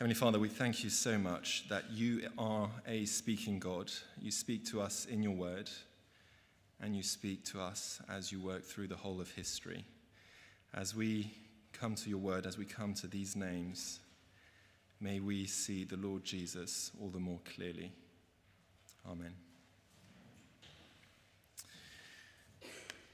[0.00, 3.92] Heavenly Father, we thank you so much that you are a speaking God.
[4.18, 5.68] You speak to us in your word,
[6.80, 9.84] and you speak to us as you work through the whole of history.
[10.72, 11.30] As we
[11.74, 14.00] come to your word, as we come to these names,
[15.02, 17.92] may we see the Lord Jesus all the more clearly.
[19.06, 19.34] Amen.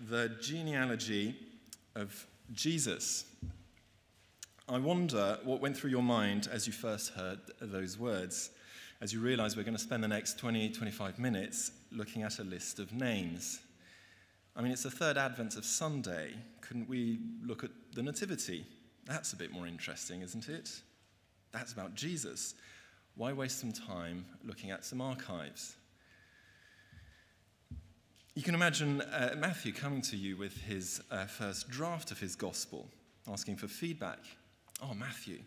[0.08, 1.34] The genealogy
[1.96, 3.24] of Jesus.
[4.68, 8.50] I wonder what went through your mind as you first heard those words,
[9.00, 12.42] as you realize we're going to spend the next 20, 25 minutes looking at a
[12.42, 13.60] list of names.
[14.56, 16.34] I mean, it's the third advent of Sunday.
[16.62, 18.66] Couldn't we look at the Nativity?
[19.04, 20.68] That's a bit more interesting, isn't it?
[21.52, 22.54] That's about Jesus.
[23.14, 25.76] Why waste some time looking at some archives?
[28.34, 32.34] You can imagine uh, Matthew coming to you with his uh, first draft of his
[32.34, 32.88] gospel,
[33.28, 34.18] asking for feedback.
[34.82, 35.38] Oh, Matthew,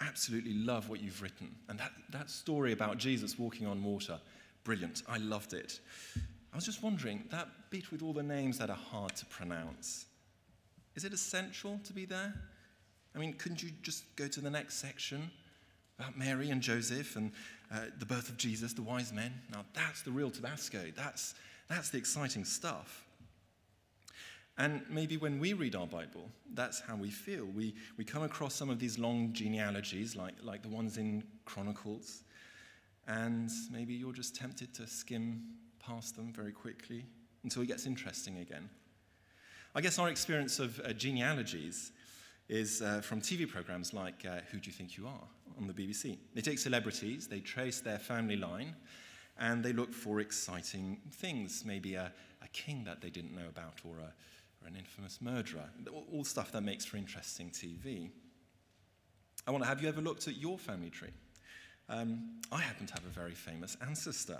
[0.00, 1.54] absolutely love what you've written.
[1.68, 4.18] And that, that story about Jesus walking on water,
[4.64, 5.02] brilliant.
[5.08, 5.80] I loved it.
[6.52, 10.06] I was just wondering, that bit with all the names that are hard to pronounce,
[10.94, 12.34] is it essential to be there?
[13.14, 15.30] I mean, couldn't you just go to the next section
[15.98, 17.30] about Mary and Joseph and
[17.72, 19.32] uh, the birth of Jesus, the wise men?
[19.52, 20.92] Now, that's the real Tabasco.
[20.96, 21.34] That's,
[21.68, 23.03] that's the exciting stuff.
[24.56, 27.44] And maybe when we read our Bible, that's how we feel.
[27.44, 32.22] We, we come across some of these long genealogies, like, like the ones in Chronicles,
[33.08, 35.42] and maybe you're just tempted to skim
[35.80, 37.04] past them very quickly
[37.42, 38.68] until it gets interesting again.
[39.74, 41.90] I guess our experience of uh, genealogies
[42.48, 45.72] is uh, from TV programs like uh, Who Do You Think You Are on the
[45.72, 46.16] BBC.
[46.32, 48.76] They take celebrities, they trace their family line,
[49.38, 53.80] and they look for exciting things, maybe a, a king that they didn't know about
[53.84, 54.12] or a
[54.64, 55.68] or an infamous murderer,
[56.12, 58.10] all stuff that makes for interesting TV.
[59.46, 61.12] I wonder, have you ever looked at your family tree?
[61.88, 64.38] Um, I happen to have a very famous ancestor.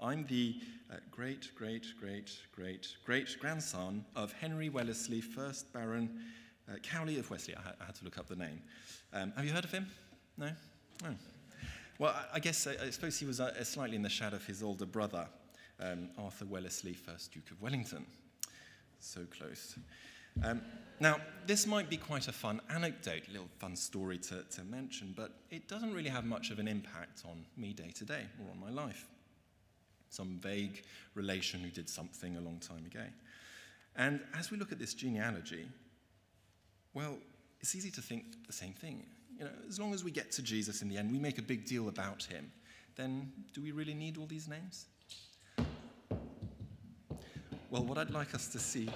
[0.00, 6.20] I'm the uh, great, great, great, great, great grandson of Henry Wellesley, 1st Baron
[6.68, 7.54] uh, Cowley of Wellesley.
[7.56, 8.60] I, ha- I, had to look up the name.
[9.12, 9.86] Um, have you heard of him?
[10.36, 10.50] No?
[11.02, 11.14] No.
[11.98, 14.46] Well, I, I guess I, I, suppose he was uh, slightly in the shadow of
[14.46, 15.26] his older brother,
[15.80, 18.04] um, Arthur Wellesley, 1st Duke of Wellington
[19.00, 19.76] so close.
[20.42, 20.62] Um,
[21.00, 21.16] now,
[21.46, 25.32] this might be quite a fun anecdote, a little fun story to, to mention, but
[25.50, 28.60] it doesn't really have much of an impact on me day to day or on
[28.60, 29.06] my life.
[30.10, 30.84] Some vague
[31.14, 33.04] relation who did something a long time ago.
[33.96, 35.66] And as we look at this genealogy,
[36.94, 37.16] well,
[37.60, 39.06] it's easy to think the same thing.
[39.38, 41.42] You know, as long as we get to Jesus in the end, we make a
[41.42, 42.50] big deal about him,
[42.96, 44.86] then do we really need all these names?
[47.70, 48.88] Well, what I'd like us to see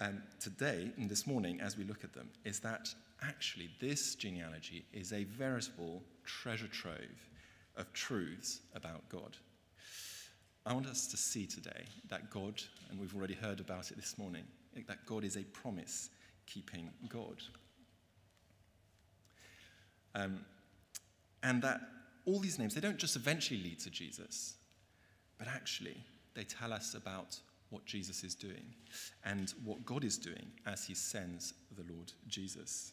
[0.00, 2.88] um, today and this morning as we look at them is that
[3.22, 7.28] actually this genealogy is a veritable treasure trove
[7.76, 9.36] of truths about God.
[10.64, 14.16] I want us to see today that God, and we've already heard about it this
[14.16, 14.44] morning,
[14.86, 16.08] that God is a promise
[16.46, 17.42] keeping God.
[20.14, 20.40] Um,
[21.42, 21.82] and that
[22.24, 24.54] all these names, they don't just eventually lead to Jesus,
[25.36, 25.98] but actually
[26.32, 27.38] they tell us about
[27.70, 28.74] what Jesus is doing
[29.24, 32.92] and what God is doing as he sends the Lord Jesus.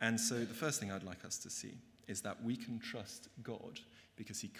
[0.00, 1.74] And so, the first thing I'd like us to see
[2.08, 3.78] is that we can trust God
[4.16, 4.50] because he,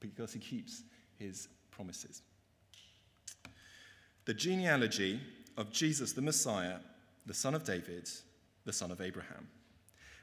[0.00, 0.82] because he keeps
[1.16, 2.22] his promises.
[4.24, 5.20] The genealogy
[5.56, 6.78] of Jesus, the Messiah,
[7.26, 8.08] the son of David,
[8.64, 9.48] the son of Abraham.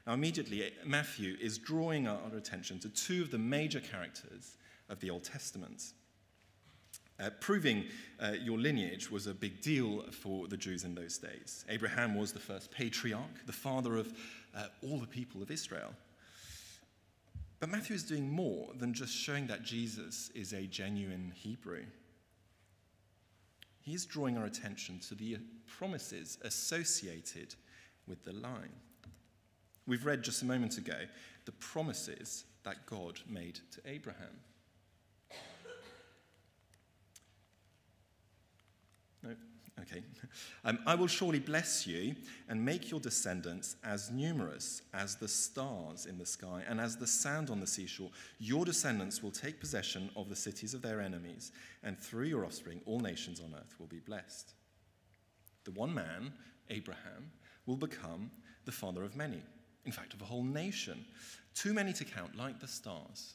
[0.06, 4.56] Now, immediately, Matthew is drawing our attention to two of the major characters
[4.88, 5.82] of the Old Testament.
[7.22, 7.84] Uh, proving
[8.20, 11.64] uh, your lineage was a big deal for the Jews in those days.
[11.68, 14.12] Abraham was the first patriarch, the father of
[14.56, 15.94] uh, all the people of Israel.
[17.60, 21.84] But Matthew is doing more than just showing that Jesus is a genuine Hebrew.
[23.82, 27.54] He is drawing our attention to the promises associated
[28.08, 28.72] with the line.
[29.86, 30.98] We've read just a moment ago
[31.44, 34.40] the promises that God made to Abraham.
[39.22, 39.34] No?
[39.80, 40.02] Okay.
[40.64, 42.14] Um, I will surely bless you
[42.48, 47.06] and make your descendants as numerous as the stars in the sky and as the
[47.06, 48.10] sand on the seashore.
[48.38, 51.50] Your descendants will take possession of the cities of their enemies,
[51.82, 54.54] and through your offspring, all nations on earth will be blessed.
[55.64, 56.32] The one man,
[56.70, 57.32] Abraham,
[57.66, 58.30] will become
[58.64, 59.42] the father of many,
[59.84, 61.04] in fact, of a whole nation,
[61.54, 63.34] too many to count, like the stars.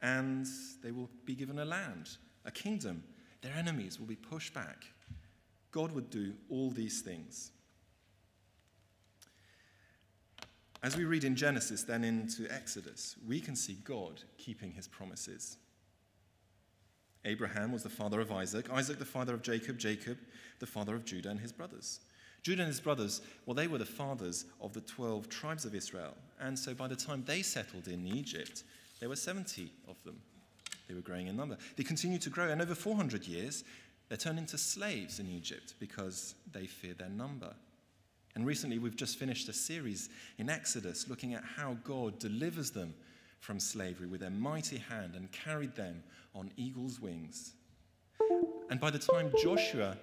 [0.00, 0.46] And
[0.82, 2.08] they will be given a land,
[2.46, 3.04] a kingdom.
[3.42, 4.86] Their enemies will be pushed back
[5.72, 7.50] God would do all these things.
[10.82, 15.56] As we read in Genesis, then into Exodus, we can see God keeping his promises.
[17.24, 20.18] Abraham was the father of Isaac, Isaac the father of Jacob, Jacob
[20.58, 22.00] the father of Judah and his brothers.
[22.42, 26.14] Judah and his brothers, well, they were the fathers of the 12 tribes of Israel.
[26.40, 28.64] And so by the time they settled in Egypt,
[28.98, 30.20] there were 70 of them.
[30.88, 31.56] They were growing in number.
[31.76, 33.62] They continued to grow, and over 400 years,
[34.08, 37.54] they turned into slaves in Egypt because they fear their number.
[38.34, 40.08] And recently, we've just finished a series
[40.38, 42.94] in Exodus looking at how God delivers them
[43.40, 46.02] from slavery with a mighty hand and carried them
[46.34, 47.54] on eagle's wings.
[48.70, 49.98] And by the time Joshua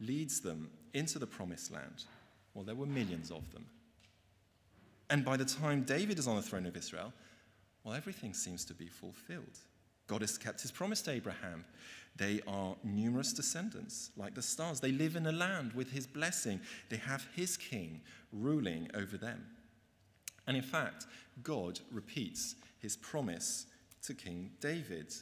[0.00, 2.04] leads them into the promised land,
[2.52, 3.64] well, there were millions of them.
[5.08, 7.12] And by the time David is on the throne of Israel,
[7.84, 9.58] well, everything seems to be fulfilled.
[10.10, 11.64] God has kept his promise to Abraham.
[12.16, 14.80] They are numerous descendants, like the stars.
[14.80, 16.60] They live in a land with his blessing.
[16.88, 18.00] They have his king
[18.32, 19.46] ruling over them.
[20.48, 21.06] And in fact,
[21.44, 23.66] God repeats his promise
[24.02, 25.14] to King David.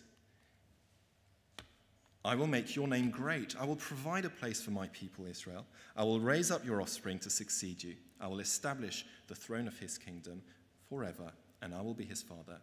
[2.24, 3.56] I will make your name great.
[3.60, 5.66] I will provide a place for my people Israel.
[5.98, 7.94] I will raise up your offspring to succeed you.
[8.22, 10.40] I will establish the throne of his kingdom
[10.88, 11.30] forever,
[11.60, 12.56] and I will be his father,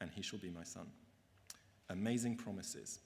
[0.00, 0.88] and he shall be my son.
[1.90, 3.00] Amazing promises.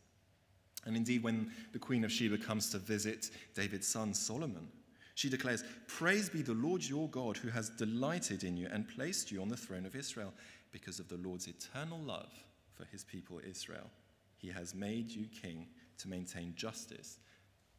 [0.86, 4.68] And indeed, when the Queen of Sheba comes to visit David's son Solomon,
[5.14, 9.32] she declares, Praise be the Lord your God who has delighted in you and placed
[9.32, 10.32] you on the throne of Israel
[10.70, 12.30] because of the Lord's eternal love
[12.74, 13.90] for his people Israel.
[14.36, 15.66] He has made you king
[15.98, 17.18] to maintain justice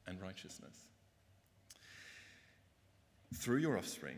[0.05, 0.75] and righteousness.
[3.35, 4.17] Through your offspring,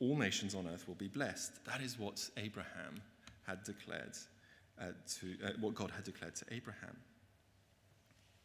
[0.00, 1.64] all nations on earth will be blessed.
[1.64, 3.00] That is what Abraham
[3.44, 4.16] had declared
[4.80, 4.86] uh,
[5.20, 6.96] to, uh, what God had declared to Abraham.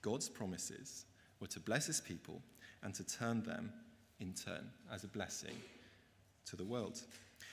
[0.02, 1.06] God's promises
[1.40, 2.42] were to bless his people
[2.84, 3.72] and to turn them
[4.20, 5.56] in turn as a blessing
[6.46, 7.02] to the world.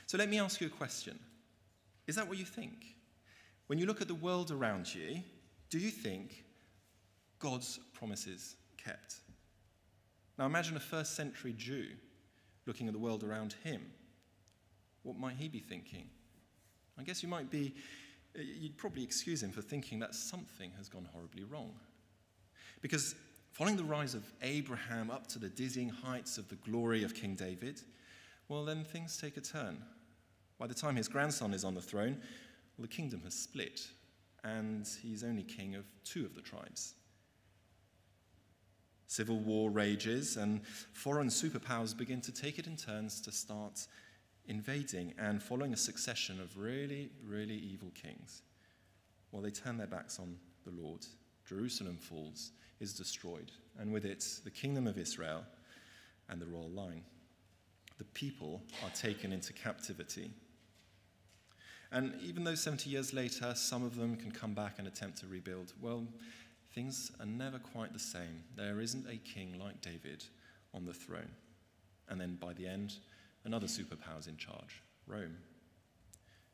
[0.07, 1.19] So let me ask you a question.
[2.07, 2.97] Is that what you think?
[3.67, 5.23] When you look at the world around you,
[5.71, 6.45] do you think
[7.39, 9.17] God's promises kept?
[10.39, 11.87] Now imagine a first century Jew
[12.67, 13.83] looking at the world around him.
[15.03, 16.09] What might he be thinking?
[16.99, 17.75] I guess you might be,
[18.35, 21.73] you'd probably excuse him for thinking that something has gone horribly wrong.
[22.81, 23.15] Because
[23.53, 27.35] following the rise of Abraham up to the dizzying heights of the glory of King
[27.35, 27.81] David,
[28.49, 29.79] well, then things take a turn.
[30.59, 32.19] By the time his grandson is on the throne,
[32.77, 33.89] well, the kingdom has split,
[34.43, 36.95] and he's only king of two of the tribes.
[39.07, 43.87] Civil war rages, and foreign superpowers begin to take it in turns to start
[44.47, 48.43] invading and following a succession of really, really evil kings.
[49.33, 51.07] Well, they turn their backs on the Lord.
[51.49, 55.45] Jerusalem falls, is destroyed, and with it, the kingdom of Israel
[56.29, 57.03] and the royal line.
[57.99, 60.31] The people are taken into captivity.
[61.93, 65.27] And even though 70 years later, some of them can come back and attempt to
[65.27, 66.05] rebuild, well,
[66.75, 68.43] things are never quite the same.
[68.57, 70.25] There isn't a king like David
[70.73, 71.31] on the throne.
[72.09, 72.97] And then by the end,
[73.45, 75.37] another superpower's in charge Rome.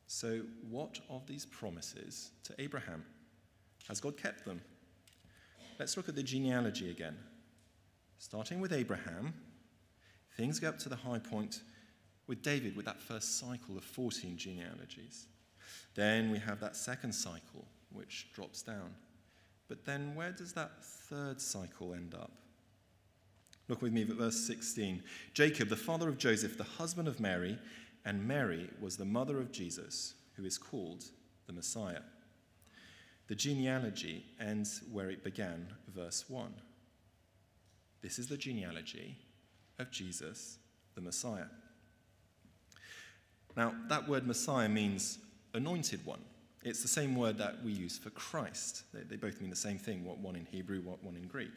[0.06, 3.04] So, what of these promises to Abraham?
[3.88, 4.60] Has God kept them?
[5.78, 7.16] Let's look at the genealogy again.
[8.18, 9.32] Starting with Abraham,
[10.36, 11.62] things go up to the high point
[12.26, 15.26] with David with that first cycle of 14 genealogies.
[15.94, 18.94] Then we have that second cycle, which drops down.
[19.68, 22.32] But then where does that third cycle end up?
[23.70, 25.00] Look with me at verse 16.
[25.32, 27.56] Jacob, the father of Joseph, the husband of Mary,
[28.04, 31.04] and Mary was the mother of Jesus, who is called
[31.46, 32.00] the Messiah.
[33.28, 36.52] The genealogy ends where it began, verse 1.
[38.02, 39.16] This is the genealogy
[39.78, 40.58] of Jesus,
[40.96, 41.46] the Messiah.
[43.56, 45.20] Now, that word Messiah means
[45.54, 46.22] anointed one.
[46.64, 48.82] It's the same word that we use for Christ.
[48.92, 51.52] They, they both mean the same thing, one in Hebrew, one in Greek.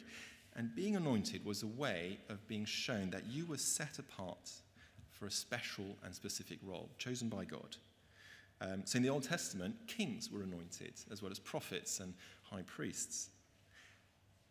[0.56, 4.52] And being anointed was a way of being shown that you were set apart
[5.10, 7.78] for a special and specific role, chosen by God.
[8.62, 12.62] Um, so in the Old Testament, kings were anointed, as well as prophets and high
[12.64, 13.30] priests.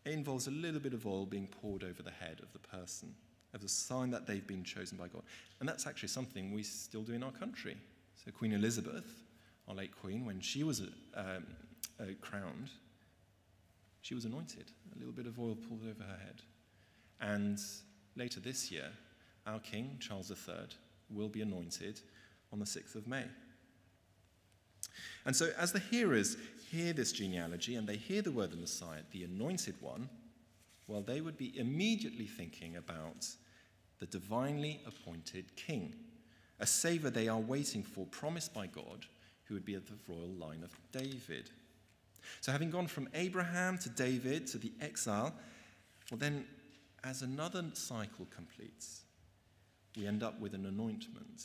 [0.05, 3.15] It involves a little bit of oil being poured over the head of the person
[3.53, 5.23] as a sign that they've been chosen by God.
[5.59, 7.77] And that's actually something we still do in our country.
[8.23, 9.23] So Queen Elizabeth
[9.67, 10.81] our late Queen, when she was
[11.15, 11.45] um,
[11.99, 12.69] uh, crowned,
[14.03, 16.41] she was anointed, a little bit of oil poured over her head.
[17.19, 17.59] And
[18.15, 18.91] later this year,
[19.47, 20.67] our King, Charles III,
[21.09, 21.99] will be anointed
[22.51, 23.25] on the 6th of May.
[25.25, 26.37] And so, as the hearers
[26.69, 30.07] hear this genealogy and they hear the word the Messiah, the anointed one,
[30.87, 33.25] well, they would be immediately thinking about
[33.99, 35.95] the divinely appointed king
[36.59, 39.05] a Savior they are waiting for, promised by God,
[39.45, 41.49] who would be of the royal line of David.
[42.41, 45.33] So, having gone from Abraham to David to the exile,
[46.11, 46.45] well, then,
[47.03, 49.01] as another cycle completes,
[49.97, 51.43] we end up with an anointment,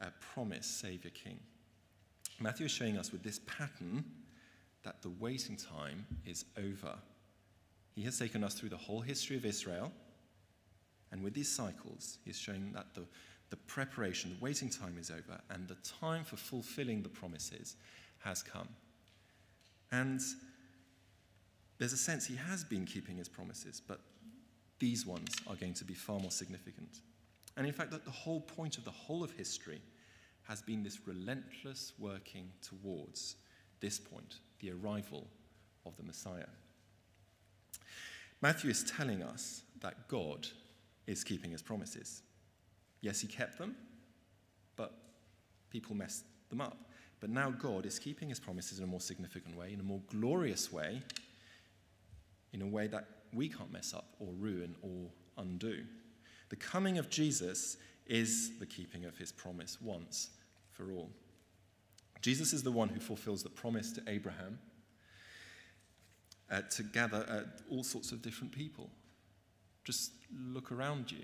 [0.00, 1.38] a promised Savior King.
[2.38, 4.04] Matthew is showing us with this pattern
[4.82, 6.94] that the waiting time is over.
[7.94, 9.92] He has taken us through the whole history of Israel,
[11.12, 13.04] and with these cycles, he's showing that the,
[13.50, 17.76] the preparation, the waiting time is over, and the time for fulfilling the promises
[18.20, 18.68] has come.
[19.92, 20.20] And
[21.78, 24.00] there's a sense he has been keeping his promises, but
[24.78, 27.00] these ones are going to be far more significant.
[27.56, 29.80] And in fact, that the whole point of the whole of history
[30.44, 33.36] has been this relentless working towards
[33.80, 35.26] this point, the arrival
[35.86, 36.46] of the Messiah.
[38.42, 40.46] Matthew is telling us that God
[41.06, 42.22] is keeping his promises.
[43.00, 43.76] Yes, he kept them,
[44.76, 44.92] but
[45.70, 46.76] people messed them up.
[47.20, 50.00] But now God is keeping his promises in a more significant way, in a more
[50.10, 51.02] glorious way,
[52.52, 55.84] in a way that we can't mess up or ruin or undo.
[56.48, 60.30] The coming of Jesus is the keeping of his promise once
[60.70, 61.10] for all.
[62.22, 64.58] Jesus is the one who fulfills the promise to Abraham
[66.50, 68.90] uh, to gather uh, all sorts of different people.
[69.84, 71.22] Just look around you.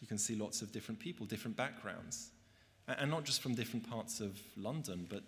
[0.00, 2.30] You can see lots of different people, different backgrounds,
[2.98, 5.22] and not just from different parts of London, but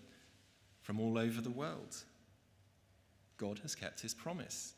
[0.81, 2.03] from all over the world.
[3.37, 4.73] God has kept his promise.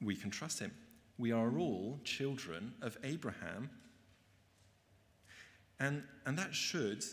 [0.00, 0.72] We can trust him.
[1.18, 3.70] We are all children of Abraham.
[5.78, 7.04] And, and that should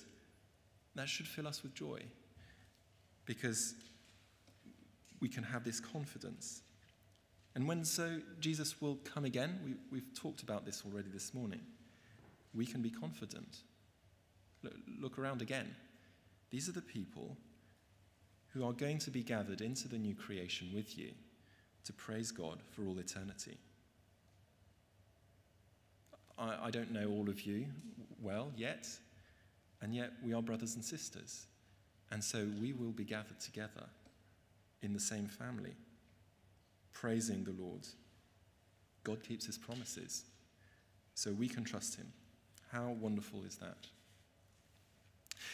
[0.95, 2.01] that should fill us with joy
[3.25, 3.75] because
[5.21, 6.61] we can have this confidence.
[7.55, 11.61] And when so Jesus will come again, we, we've talked about this already this morning,
[12.53, 13.57] we can be confident.
[14.99, 15.75] Look, around again.
[16.49, 17.35] These are the people
[18.53, 21.11] who are going to be gathered into the new creation with you
[21.85, 23.57] to praise God for all eternity.
[26.37, 27.65] I, I don't know all of you
[28.21, 28.87] well yet,
[29.81, 31.45] and yet we are brothers and sisters.
[32.11, 33.83] And so we will be gathered together
[34.81, 35.75] in the same family,
[36.93, 37.87] praising the Lord.
[39.03, 40.23] God keeps his promises,
[41.15, 42.11] so we can trust him.
[42.71, 43.87] How wonderful is that?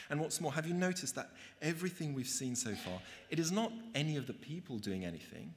[0.09, 2.99] And what's more, have you noticed that everything we've seen so far,
[3.29, 5.53] it is not any of the people doing anything,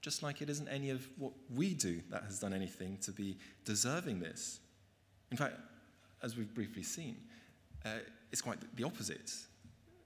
[0.00, 3.36] just like it isn't any of what we do that has done anything to be
[3.64, 4.60] deserving this.
[5.30, 5.56] In fact,
[6.22, 7.16] as we've briefly seen,
[7.84, 7.98] uh,
[8.32, 9.32] it's quite the opposite.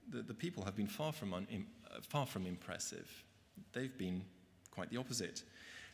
[0.09, 1.47] The, the people have been far from, un,
[1.89, 3.09] uh, far from impressive.
[3.73, 4.21] They've been
[4.71, 5.43] quite the opposite.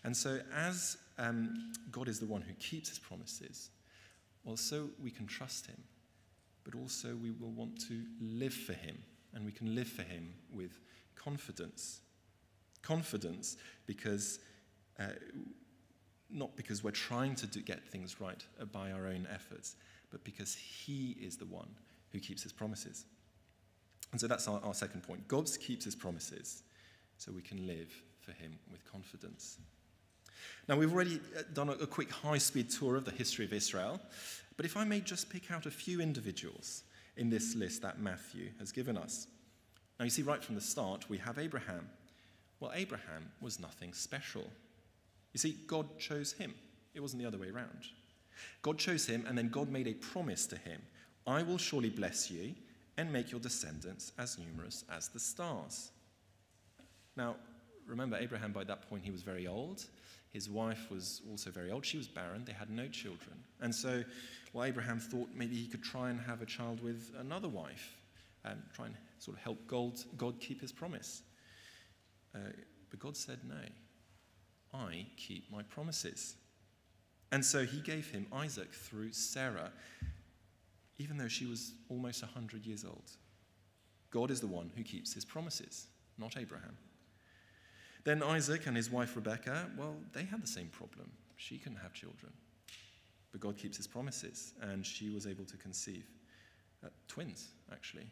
[0.03, 3.69] And so, as um, God is the one who keeps his promises,
[4.43, 5.77] well, so we can trust him,
[6.63, 8.97] but also we will want to live for him,
[9.33, 10.79] and we can live for him with
[11.15, 12.01] confidence.
[12.81, 14.39] Confidence because,
[14.99, 15.07] uh,
[16.29, 19.75] not because we're trying to do, get things right by our own efforts,
[20.11, 21.69] but because He is the one
[22.11, 23.05] who keeps His promises.
[24.11, 25.27] And so that's our, our second point.
[25.27, 26.63] God keeps His promises
[27.17, 29.57] so we can live for Him with confidence.
[30.67, 33.53] Now, we've already uh, done a, a quick high speed tour of the history of
[33.53, 33.99] Israel,
[34.61, 36.83] but if I may just pick out a few individuals
[37.17, 39.25] in this list that Matthew has given us.
[39.97, 41.89] Now, you see, right from the start, we have Abraham.
[42.59, 44.45] Well, Abraham was nothing special.
[45.33, 46.53] You see, God chose him,
[46.93, 47.87] it wasn't the other way around.
[48.61, 50.79] God chose him, and then God made a promise to him
[51.25, 52.53] I will surely bless you
[52.97, 55.89] and make your descendants as numerous as the stars.
[57.17, 57.35] Now,
[57.87, 59.85] remember, Abraham, by that point, he was very old.
[60.31, 61.83] His wife was also very old.
[61.83, 62.45] She was barren.
[62.45, 63.35] They had no children.
[63.59, 64.03] And so,
[64.53, 67.96] well, Abraham thought maybe he could try and have a child with another wife
[68.43, 71.22] and try and sort of help God, God keep his promise.
[72.36, 72.39] Uh,
[72.89, 73.55] but God said, No,
[74.74, 76.36] I keep my promises.
[77.31, 79.72] And so he gave him Isaac through Sarah,
[80.98, 83.12] even though she was almost 100 years old.
[84.10, 86.77] God is the one who keeps his promises, not Abraham.
[88.03, 91.12] Then Isaac and his wife Rebekah, well, they had the same problem.
[91.38, 92.34] She couldn't have children.
[93.31, 96.05] But God keeps his promises, and she was able to conceive.
[96.83, 98.07] Uh, twins, actually.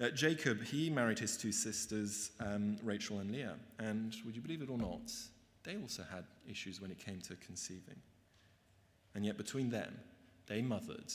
[0.00, 3.56] Uh, Jacob, he married his two sisters, um, Rachel and Leah.
[3.78, 5.12] And would you believe it or not,
[5.64, 7.96] they also had issues when it came to conceiving.
[9.14, 9.98] And yet, between them,
[10.46, 11.12] they mothered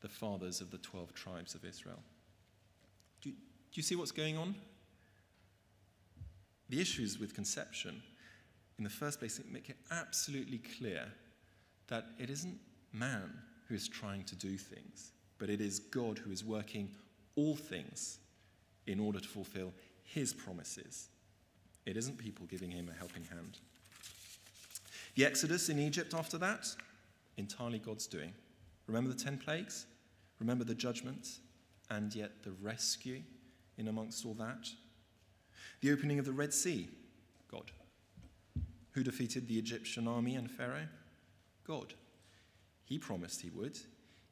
[0.00, 2.00] the fathers of the 12 tribes of Israel.
[3.22, 4.54] Do you, do you see what's going on?
[6.68, 8.02] The issues with conception,
[8.76, 11.06] in the first place, make it absolutely clear
[11.88, 12.58] that it isn't
[12.92, 13.30] man
[13.68, 16.90] who is trying to do things, but it is God who is working
[17.36, 18.18] all things
[18.86, 19.72] in order to fulfill
[20.04, 21.08] his promises.
[21.86, 23.58] It isn't people giving him a helping hand.
[25.14, 26.66] The Exodus in Egypt after that,
[27.36, 28.32] entirely God's doing.
[28.86, 29.86] Remember the 10 plagues?
[30.38, 31.38] Remember the judgment?
[31.90, 33.22] And yet the rescue
[33.78, 34.68] in amongst all that?
[35.80, 36.88] The opening of the Red Sea?
[37.50, 37.70] God.
[38.92, 40.88] Who defeated the Egyptian army and Pharaoh?
[41.68, 41.94] God.
[42.84, 43.78] He promised he would.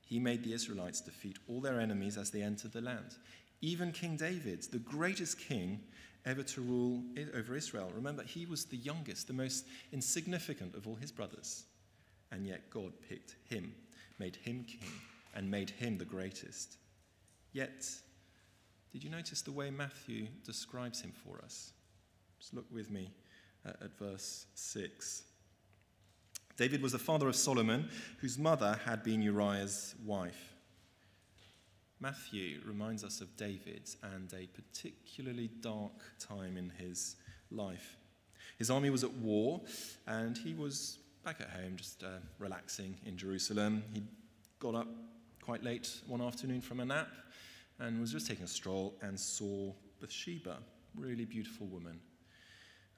[0.01, 3.17] He made the Israelites defeat all their enemies as they entered the land.
[3.61, 5.81] Even King David, the greatest king
[6.25, 7.03] ever to rule
[7.35, 7.91] over Israel.
[7.95, 11.65] Remember, he was the youngest, the most insignificant of all his brothers.
[12.33, 13.75] And yet God picked him,
[14.19, 14.91] made him king,
[15.35, 16.79] and made him the greatest.
[17.53, 17.89] Yet,
[18.93, 21.73] did you notice the way Matthew describes him for us?
[22.41, 23.11] Just look with me
[23.65, 25.23] at, verse 6.
[26.57, 30.55] David was the father of Solomon, whose mother had been Uriah's wife.
[32.01, 37.17] Matthew reminds us of David and a particularly dark time in his
[37.51, 37.97] life.
[38.59, 39.61] His army was at war,
[40.07, 43.83] and he was back at home, just uh, relaxing in Jerusalem.
[43.93, 44.03] He
[44.59, 44.89] got up
[45.43, 47.09] quite late one afternoon from a nap
[47.79, 50.57] and was just taking a stroll and saw Bathsheba,
[50.95, 52.01] really beautiful woman.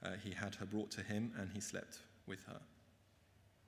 [0.01, 2.59] Uh, he had her brought to him, and he slept with her.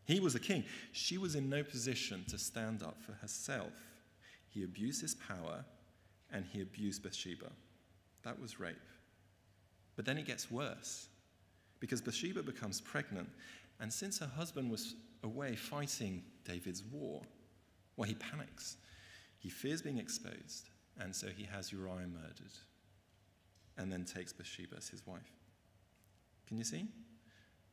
[0.06, 0.64] He was a king.
[0.92, 3.74] She was in no position to stand up for herself.
[4.50, 5.64] He abused his power
[6.32, 7.52] and he abused Bathsheba.
[8.24, 8.76] That was rape.
[9.96, 11.08] But then it gets worse
[11.80, 13.28] because Bathsheba becomes pregnant,
[13.80, 17.22] and since her husband was away fighting David's war,
[17.98, 18.78] well, he panics.
[19.40, 22.54] He fears being exposed, and so he has Uriah murdered
[23.78, 25.32] and then takes Bathsheba as his wife.
[26.48, 26.86] Can you see?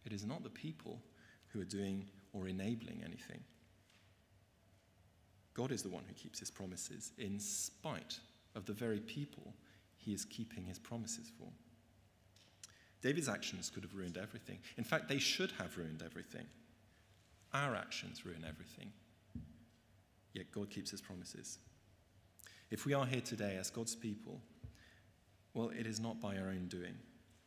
[0.05, 1.01] It is not the people
[1.49, 3.43] who are doing or enabling anything.
[5.55, 8.21] God is the one who keeps his promises in spite
[8.55, 9.55] of the very people
[9.97, 11.49] he is keeping his promises for.
[13.03, 14.59] David's actions could have ruined everything.
[14.77, 16.47] In fact, they should have ruined everything.
[17.53, 18.93] Our actions ruin everything.
[20.33, 21.59] Yet God keeps his promises.
[22.71, 24.41] If we are here today as God's people,
[25.55, 26.95] well, it is not by our own doing.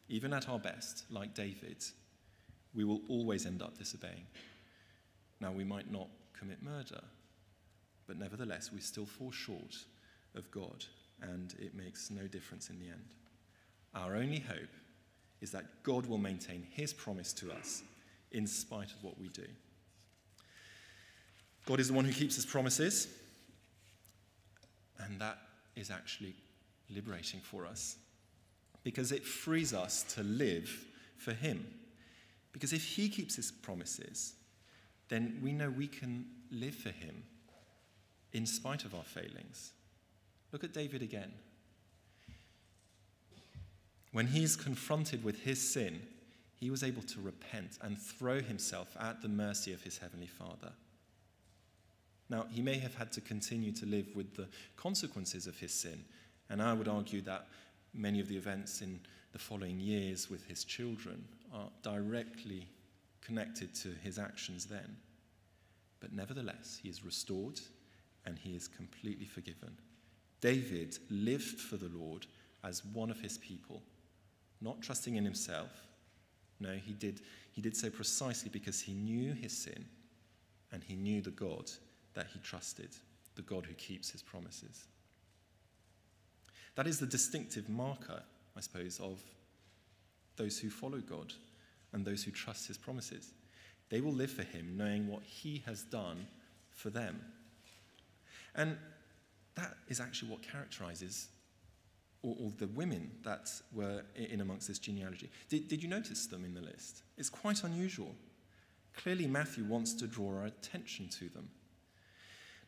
[0.10, 1.84] Even at our best, like David,
[2.74, 4.26] we will always end up disobeying.
[5.42, 7.02] Now, we might not commit murder,
[8.08, 9.76] but nevertheless, we still fall short
[10.36, 10.86] of God,
[11.22, 13.16] and it makes no difference in the end.
[13.96, 14.70] Our only hope
[15.42, 17.82] is that God will maintain his promise to us
[18.32, 19.48] in spite of what we do.
[21.66, 23.08] God is the one who keeps his promises,
[25.00, 25.40] and that
[25.76, 26.36] is actually
[26.90, 27.98] liberating for us
[28.84, 30.70] because it frees us to live
[31.18, 31.66] for him.
[32.52, 34.34] Because if he keeps his promises,
[35.12, 37.24] then we know we can live for him
[38.32, 39.74] in spite of our failings.
[40.54, 41.34] Look at David again.
[44.14, 46.02] When he's confronted with his sin,
[46.56, 50.72] he was able to repent and throw himself at the mercy of his heavenly Father.
[52.30, 54.48] Now, he may have had to continue to live with the
[54.78, 56.06] consequences of his sin,
[56.50, 57.48] and I would argue that
[57.94, 59.02] many of the events in
[59.34, 62.70] the following years with his children are directly
[63.22, 64.98] connected to his actions then.
[66.00, 67.60] But nevertheless, he is restored
[68.26, 69.78] and he is completely forgiven.
[70.42, 72.26] David lived for the Lord
[72.64, 73.82] as one of his people,
[74.60, 75.70] not trusting in himself.
[76.60, 79.86] No, he did, he did so precisely because he knew his sin
[80.72, 81.72] and he knew the God
[82.14, 82.90] that he trusted,
[83.36, 84.86] the God who keeps his promises.
[86.76, 88.24] That is the distinctive marker,
[88.56, 89.20] I suppose, of
[90.38, 91.34] those who follow God
[91.94, 93.32] and those who trust his promises.
[93.90, 96.28] They will live for him knowing what he has done
[96.72, 97.22] for them.
[98.56, 98.78] And
[99.56, 101.28] that is actually what characterizes
[102.24, 105.30] all, all the women that were in amongst this genealogy.
[105.50, 107.04] Did, did you notice them in the list?
[107.18, 108.16] It's quite unusual.
[108.96, 111.50] Clearly, Matthew wants to draw our attention to them.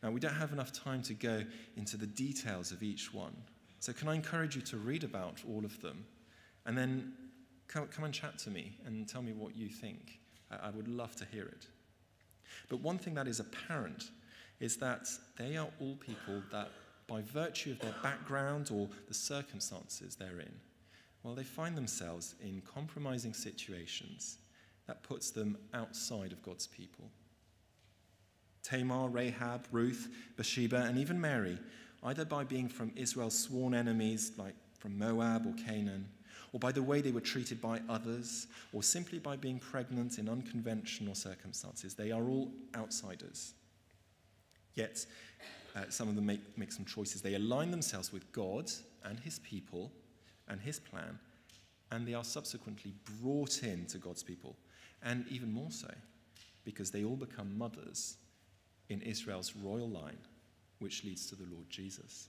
[0.02, 1.42] Now, we don't have enough time to go
[1.76, 3.34] into the details of each one.
[3.80, 6.04] So, can I encourage you to read about all of them
[6.66, 7.12] and then
[7.68, 10.18] come, come and chat to me and tell me what you think?
[10.50, 11.66] I would love to hear it.
[12.68, 14.10] But one thing that is apparent
[14.60, 16.70] is that they are all people that,
[17.06, 20.52] by virtue of their background or the circumstances they're in,
[21.22, 24.38] well, they find themselves in compromising situations
[24.86, 27.10] that puts them outside of God's people.
[28.62, 31.58] Tamar, Rahab, Ruth, Bathsheba, and even Mary,
[32.02, 36.08] either by being from Israel's sworn enemies, like from Moab or Canaan,
[36.54, 40.28] or by the way they were treated by others, or simply by being pregnant in
[40.28, 41.94] unconventional circumstances.
[41.94, 43.54] They are all outsiders.
[44.76, 45.04] Yet,
[45.74, 47.20] uh, some of them make, make some choices.
[47.22, 48.70] They align themselves with God
[49.04, 49.90] and his people
[50.46, 51.18] and his plan,
[51.90, 54.54] and they are subsequently brought into God's people.
[55.02, 55.92] And even more so,
[56.64, 58.16] because they all become mothers
[58.90, 60.18] in Israel's royal line,
[60.78, 62.28] which leads to the Lord Jesus.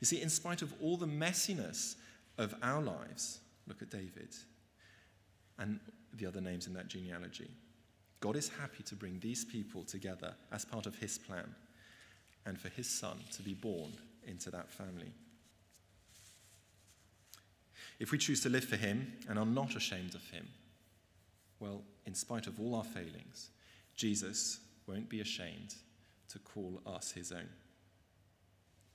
[0.00, 1.96] You see, in spite of all the messiness
[2.38, 4.34] of our lives, look at David
[5.58, 5.80] and
[6.14, 7.50] the other names in that genealogy.
[8.20, 11.54] God is happy to bring these people together as part of his plan
[12.44, 13.92] and for his son to be born
[14.26, 15.12] into that family.
[17.98, 20.46] If we choose to live for him and are not ashamed of him,
[21.60, 23.50] well, in spite of all our failings,
[23.96, 25.74] Jesus won't be ashamed
[26.28, 27.48] to call us his own.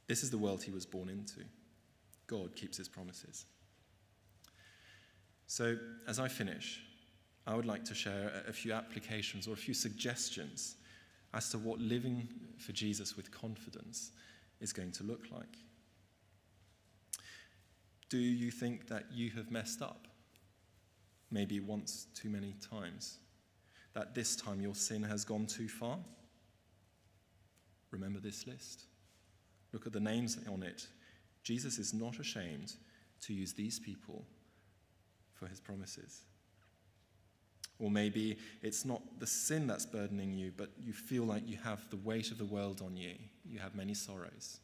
[0.08, 1.42] This is the world he was born into.
[2.32, 3.46] God keeps his promises.
[5.48, 5.76] So,
[6.08, 6.82] as I finish,
[7.46, 10.78] I would like to share a few applications or a few suggestions
[11.34, 14.12] as to what living for Jesus with confidence
[14.62, 15.58] is going to look like.
[18.10, 20.08] Do you think that you have messed up?
[21.32, 23.18] Maybe once too many times.
[23.94, 25.98] That this time your sin has gone too far?
[27.92, 28.84] Remember this list.
[29.74, 30.88] Look at the names on it.
[31.44, 32.74] Jesus is not ashamed
[33.22, 34.26] to use these people
[35.34, 36.22] for his promises.
[37.80, 41.90] Or maybe it's not the sin that's burdening you, but you feel like you have
[41.90, 43.16] the weight of the world on you.
[43.44, 44.60] You have many sorrows.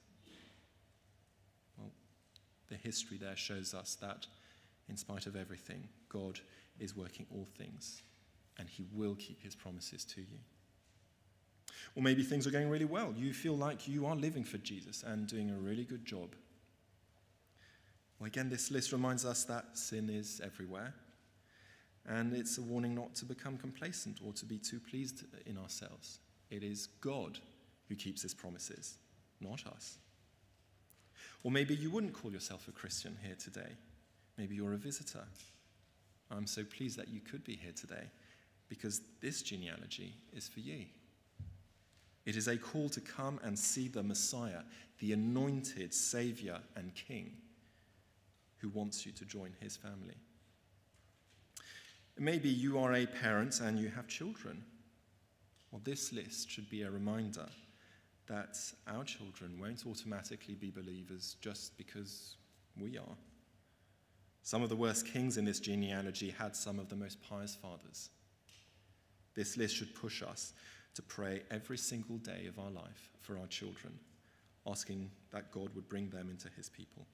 [1.77, 1.91] Well,
[2.69, 4.27] the history there shows us that,
[4.87, 6.39] in spite of everything, God
[6.79, 8.03] is working all things,
[8.59, 10.37] and He will keep His promises to you.
[11.95, 13.15] Or maybe things are going really well.
[13.17, 16.35] You feel like you are living for Jesus and doing a really good job.
[18.19, 20.93] Well, again, this list reminds us that sin is everywhere
[22.07, 26.19] and it's a warning not to become complacent or to be too pleased in ourselves.
[26.49, 27.37] It is God
[27.89, 28.95] who keeps his promises,
[29.41, 29.97] not us.
[31.43, 33.75] Or maybe you wouldn't call yourself a Christian here today.
[34.37, 35.23] Maybe you're a visitor.
[36.31, 38.09] I'm so pleased that you could be here today
[38.69, 40.85] because this genealogy is for you.
[42.25, 44.61] It is a call to come and see the Messiah,
[44.99, 47.31] the anointed Savior and King,
[48.57, 50.15] who wants you to join his family.
[52.17, 54.63] Maybe you are a parent and you have children.
[55.71, 57.45] Well, this list should be a reminder
[58.27, 62.35] that our children won't automatically be believers just because
[62.79, 63.15] we are.
[64.41, 68.09] Some of the worst kings in this genealogy had some of the most pious fathers.
[69.35, 70.53] This list should push us
[70.95, 73.93] to pray every single day of our life for our children,
[74.65, 77.05] asking that God would bring them into his people.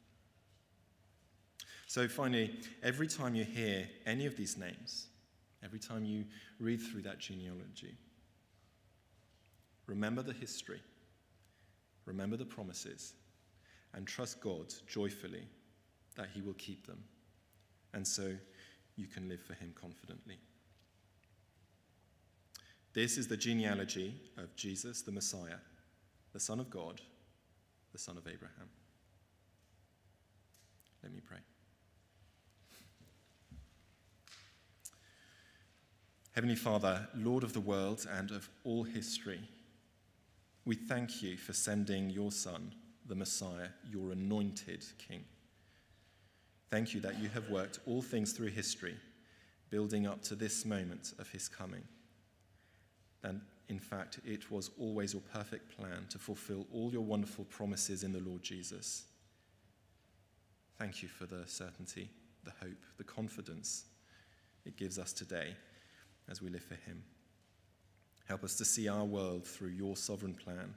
[1.94, 2.50] So, finally,
[2.82, 5.10] every time you hear any of these names,
[5.64, 6.26] every time you
[6.60, 7.96] read through that genealogy,
[9.86, 10.82] remember the history,
[12.06, 13.14] remember the promises,
[13.94, 15.44] and trust God joyfully
[16.16, 17.04] that He will keep them.
[17.94, 18.36] And so
[18.96, 20.40] you can live for Him confidently.
[22.94, 25.60] This is the genealogy of Jesus, the Messiah,
[26.32, 27.02] the Son of God,
[27.92, 28.70] the Son of Abraham.
[31.04, 31.38] Let me pray.
[36.34, 39.40] Heavenly Father, Lord of the world and of all history,
[40.66, 42.74] we thank you for sending your Son,
[43.06, 45.26] the Messiah, your anointed King.
[46.72, 48.96] Thank you that you have worked all things through history,
[49.70, 51.84] building up to this moment of his coming.
[53.22, 58.02] And in fact, it was always your perfect plan to fulfill all your wonderful promises
[58.02, 59.04] in the Lord Jesus.
[60.80, 62.10] Thank you for the certainty,
[62.44, 63.84] the hope, the confidence
[64.66, 65.54] it gives us today
[66.30, 67.04] as we live for Him.
[68.28, 70.74] Help us to see our world through your sovereign plan,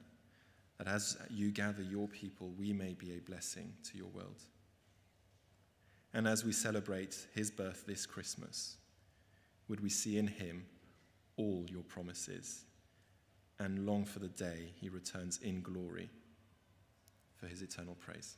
[0.78, 4.42] that as you gather your people, we may be a blessing to your world.
[6.12, 8.76] And as we celebrate His birth this Christmas,
[9.68, 10.66] would we see in Him
[11.36, 12.64] all your promises
[13.58, 16.10] and long for the day He returns in glory
[17.36, 18.36] for His eternal praise.